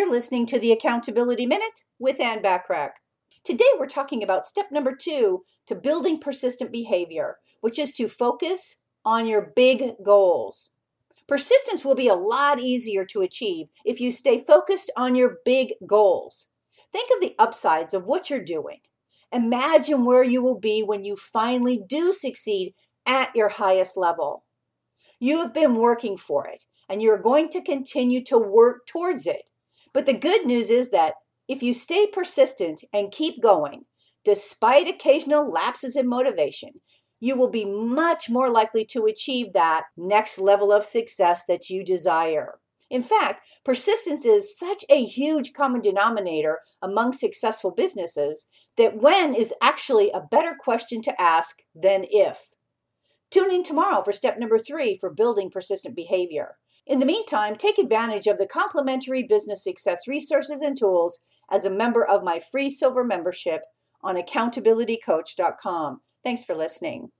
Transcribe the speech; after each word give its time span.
You're 0.00 0.10
listening 0.10 0.46
to 0.46 0.58
the 0.58 0.72
Accountability 0.72 1.44
Minute 1.44 1.84
with 1.98 2.22
Ann 2.22 2.40
Bachrach. 2.42 2.92
Today 3.44 3.66
we're 3.78 3.84
talking 3.84 4.22
about 4.22 4.46
step 4.46 4.72
number 4.72 4.96
two 4.96 5.42
to 5.66 5.74
building 5.74 6.18
persistent 6.18 6.72
behavior, 6.72 7.36
which 7.60 7.78
is 7.78 7.92
to 7.92 8.08
focus 8.08 8.76
on 9.04 9.26
your 9.26 9.52
big 9.54 9.92
goals. 10.02 10.70
Persistence 11.28 11.84
will 11.84 11.94
be 11.94 12.08
a 12.08 12.14
lot 12.14 12.58
easier 12.58 13.04
to 13.04 13.20
achieve 13.20 13.66
if 13.84 14.00
you 14.00 14.10
stay 14.10 14.42
focused 14.42 14.90
on 14.96 15.16
your 15.16 15.36
big 15.44 15.74
goals. 15.86 16.46
Think 16.90 17.10
of 17.14 17.20
the 17.20 17.34
upsides 17.38 17.92
of 17.92 18.06
what 18.06 18.30
you're 18.30 18.42
doing. 18.42 18.78
Imagine 19.30 20.06
where 20.06 20.24
you 20.24 20.42
will 20.42 20.58
be 20.58 20.82
when 20.82 21.04
you 21.04 21.14
finally 21.14 21.78
do 21.86 22.14
succeed 22.14 22.72
at 23.04 23.36
your 23.36 23.50
highest 23.50 23.98
level. 23.98 24.46
You 25.18 25.40
have 25.42 25.52
been 25.52 25.74
working 25.74 26.16
for 26.16 26.48
it 26.48 26.64
and 26.88 27.02
you're 27.02 27.20
going 27.20 27.50
to 27.50 27.60
continue 27.60 28.24
to 28.24 28.38
work 28.38 28.86
towards 28.86 29.26
it. 29.26 29.50
But 29.92 30.06
the 30.06 30.12
good 30.12 30.46
news 30.46 30.70
is 30.70 30.90
that 30.90 31.14
if 31.48 31.62
you 31.62 31.74
stay 31.74 32.06
persistent 32.06 32.84
and 32.92 33.10
keep 33.10 33.42
going, 33.42 33.86
despite 34.24 34.86
occasional 34.86 35.50
lapses 35.50 35.96
in 35.96 36.08
motivation, 36.08 36.80
you 37.20 37.36
will 37.36 37.50
be 37.50 37.64
much 37.64 38.30
more 38.30 38.50
likely 38.50 38.84
to 38.86 39.06
achieve 39.06 39.52
that 39.52 39.84
next 39.96 40.38
level 40.38 40.72
of 40.72 40.84
success 40.84 41.44
that 41.46 41.68
you 41.68 41.84
desire. 41.84 42.58
In 42.88 43.02
fact, 43.02 43.46
persistence 43.64 44.24
is 44.24 44.58
such 44.58 44.84
a 44.90 45.04
huge 45.04 45.52
common 45.52 45.80
denominator 45.80 46.60
among 46.82 47.12
successful 47.12 47.70
businesses 47.70 48.46
that 48.76 48.96
when 48.96 49.32
is 49.34 49.54
actually 49.62 50.10
a 50.10 50.20
better 50.20 50.56
question 50.58 51.00
to 51.02 51.22
ask 51.22 51.62
than 51.74 52.04
if. 52.10 52.49
Tune 53.30 53.52
in 53.52 53.62
tomorrow 53.62 54.02
for 54.02 54.12
step 54.12 54.38
number 54.38 54.58
three 54.58 54.98
for 54.98 55.08
building 55.08 55.50
persistent 55.50 55.94
behavior. 55.94 56.56
In 56.86 56.98
the 56.98 57.06
meantime, 57.06 57.54
take 57.54 57.78
advantage 57.78 58.26
of 58.26 58.38
the 58.38 58.46
complimentary 58.46 59.22
business 59.22 59.62
success 59.62 60.08
resources 60.08 60.60
and 60.60 60.76
tools 60.76 61.20
as 61.50 61.64
a 61.64 61.70
member 61.70 62.04
of 62.04 62.24
my 62.24 62.40
free 62.50 62.68
silver 62.68 63.04
membership 63.04 63.62
on 64.02 64.16
accountabilitycoach.com. 64.16 66.00
Thanks 66.24 66.44
for 66.44 66.54
listening. 66.54 67.10